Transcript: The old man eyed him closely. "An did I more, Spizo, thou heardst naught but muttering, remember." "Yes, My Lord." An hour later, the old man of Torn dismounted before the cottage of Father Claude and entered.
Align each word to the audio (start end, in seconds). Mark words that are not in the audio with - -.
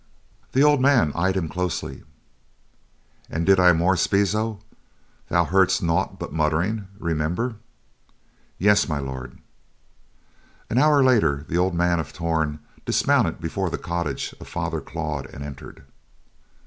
The 0.53 0.63
old 0.63 0.81
man 0.81 1.11
eyed 1.13 1.37
him 1.37 1.47
closely. 1.47 2.01
"An 3.29 3.43
did 3.45 3.59
I 3.59 3.71
more, 3.71 3.95
Spizo, 3.95 4.59
thou 5.29 5.45
heardst 5.45 5.83
naught 5.83 6.17
but 6.17 6.33
muttering, 6.33 6.87
remember." 6.97 7.57
"Yes, 8.57 8.89
My 8.89 8.97
Lord." 8.97 9.37
An 10.71 10.79
hour 10.79 11.03
later, 11.03 11.45
the 11.47 11.59
old 11.59 11.75
man 11.75 11.99
of 11.99 12.13
Torn 12.13 12.57
dismounted 12.83 13.39
before 13.39 13.69
the 13.69 13.77
cottage 13.77 14.33
of 14.39 14.47
Father 14.47 14.81
Claude 14.81 15.27
and 15.27 15.43
entered. 15.43 15.85